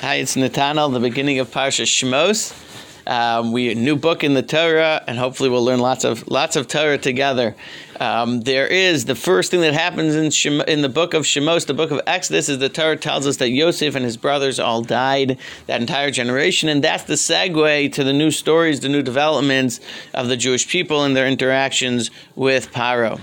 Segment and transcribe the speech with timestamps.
[0.00, 2.56] Hi, it's Natanel, the beginning of Parsha Shmos.
[3.06, 6.68] Um, we new book in the Torah, and hopefully we'll learn lots of lots of
[6.68, 7.54] Torah together.
[8.00, 11.66] Um, there is the first thing that happens in Shem, in the book of Shemos,
[11.66, 14.80] the book of Exodus, is the Torah tells us that Yosef and his brothers all
[14.80, 15.36] died,
[15.66, 19.80] that entire generation, and that's the segue to the new stories, the new developments
[20.14, 23.20] of the Jewish people and their interactions with Paro.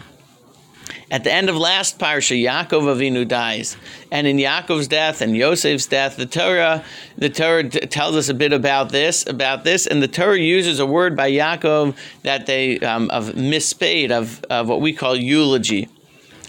[1.09, 3.77] At the end of last parsha, Yaakov Avinu dies,
[4.11, 6.83] and in Yaakov's death and Yosef's death, the Torah,
[7.17, 10.81] the Torah t- tells us a bit about this, about this, and the Torah uses
[10.81, 15.88] a word by Yaakov that they um, of mispade of, of what we call eulogy.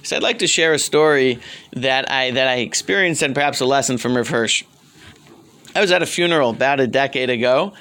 [0.02, 1.38] So I'd like to share a story
[1.74, 4.64] that I that I experienced and perhaps a lesson from Rav Hirsch.
[5.77, 7.74] I was at a funeral about a decade ago.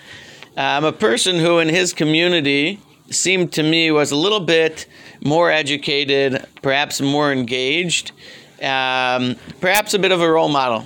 [0.56, 2.80] Um, a person who in his community
[3.10, 4.86] seemed to me was a little bit
[5.24, 8.12] more educated, perhaps more engaged,
[8.62, 10.86] um, perhaps a bit of a role model.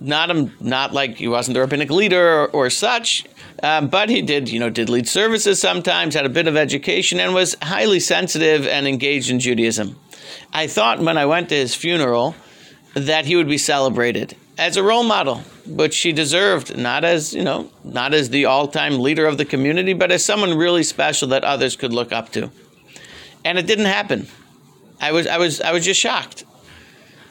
[0.00, 3.24] Not a, not like he wasn't a rabbinic leader or, or such,
[3.62, 7.20] um, but he did you know did lead services sometimes, had a bit of education,
[7.20, 9.98] and was highly sensitive and engaged in Judaism.
[10.52, 12.34] I thought when I went to his funeral
[12.94, 17.42] that he would be celebrated as a role model, which she deserved, not as, you
[17.42, 21.44] know, not as the all-time leader of the community, but as someone really special that
[21.44, 22.50] others could look up to.
[23.44, 24.28] And it didn't happen.
[25.00, 26.44] I was I was I was just shocked.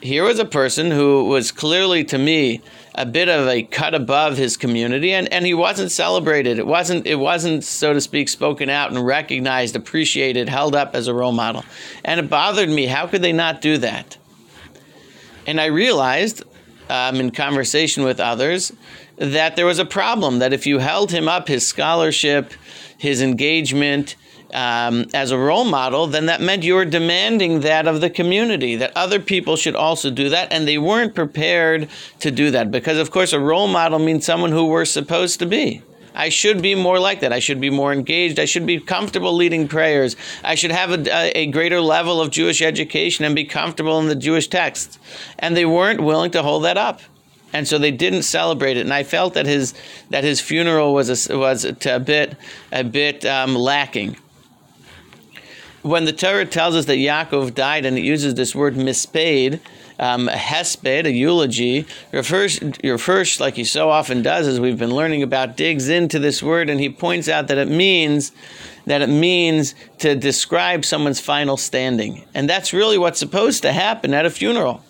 [0.02, 2.60] Here was a person who was clearly to me
[2.94, 6.58] a bit of a cut above his community and, and he wasn't celebrated.
[6.58, 11.06] It wasn't it wasn't, so to speak, spoken out and recognized, appreciated, held up as
[11.06, 11.64] a role model.
[12.04, 12.86] And it bothered me.
[12.86, 14.18] How could they not do that?
[15.46, 16.42] And I realized
[16.92, 18.70] um, in conversation with others
[19.16, 22.52] that there was a problem, that if you held him up, his scholarship,
[22.98, 24.14] his engagement,
[24.52, 28.76] um, as a role model, then that meant you were demanding that of the community,
[28.76, 31.88] that other people should also do that, and they weren't prepared
[32.20, 35.46] to do that because, of course, a role model means someone who we're supposed to
[35.46, 35.80] be.
[36.14, 37.32] I should be more like that.
[37.32, 38.38] I should be more engaged.
[38.38, 40.16] I should be comfortable leading prayers.
[40.44, 44.14] I should have a, a, greater level of Jewish education and be comfortable in the
[44.14, 44.98] Jewish texts.
[45.38, 47.00] And they weren't willing to hold that up.
[47.52, 48.80] And so they didn't celebrate it.
[48.80, 49.74] And I felt that his
[50.10, 52.36] that his funeral was a, was a bit
[52.70, 54.16] a bit um, lacking.
[55.82, 59.60] When the Torah tells us that Yaakov died, and it uses this word mispade,
[59.98, 64.94] um, a hesped, a eulogy, refers, refers, like he so often does, as we've been
[64.94, 68.32] learning about, digs into this word and he points out that it means
[68.84, 72.24] that it means to describe someone's final standing.
[72.34, 74.82] And that's really what's supposed to happen at a funeral.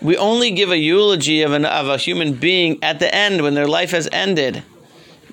[0.00, 3.54] We only give a eulogy of, an, of a human being at the end when
[3.54, 4.62] their life has ended.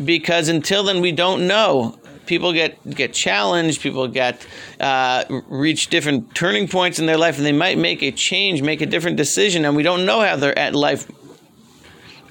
[0.04, 4.46] Because until then, we don't know people get get challenged, people get
[4.80, 8.82] uh, reach different turning points in their life, and they might make a change, make
[8.82, 11.10] a different decision, and we don't know how their life.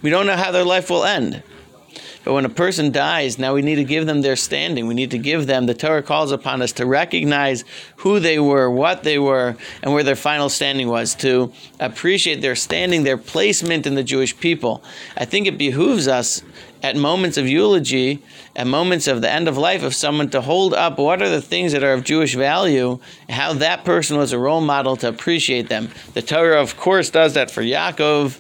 [0.03, 1.43] We don't know how their life will end.
[2.25, 4.87] But when a person dies, now we need to give them their standing.
[4.87, 7.65] We need to give them, the Torah calls upon us to recognize
[7.97, 12.57] who they were, what they were, and where their final standing was, to appreciate their
[12.57, 14.85] standing, their placement in the Jewish people.
[15.17, 16.43] I think it behooves us
[16.83, 18.23] at moments of eulogy,
[18.55, 21.43] at moments of the end of life, of someone to hold up what are the
[21.43, 22.99] things that are of Jewish value,
[23.29, 25.89] how that person was a role model to appreciate them.
[26.15, 28.39] The Torah, of course, does that for Yaakov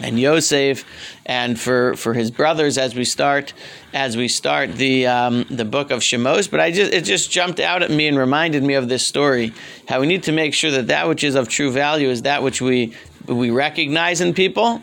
[0.00, 0.84] and Yosef,
[1.26, 3.52] and for, for his brothers as we start
[3.92, 6.50] as we start the um, the book of Shemos.
[6.50, 9.52] But I just it just jumped out at me and reminded me of this story.
[9.88, 12.42] How we need to make sure that that which is of true value is that
[12.42, 12.94] which we
[13.26, 14.82] we recognize in people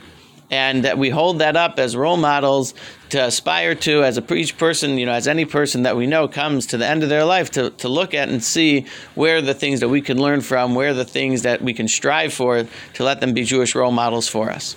[0.52, 2.74] and that we hold that up as role models
[3.10, 6.28] to aspire to as a each person you know as any person that we know
[6.28, 8.86] comes to the end of their life to, to look at and see
[9.16, 12.34] where the things that we can learn from where the things that we can strive
[12.34, 14.76] for to let them be jewish role models for us